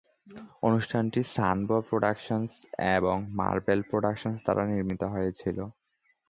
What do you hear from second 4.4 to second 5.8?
দ্বারা নির্মিত হয়েছিল।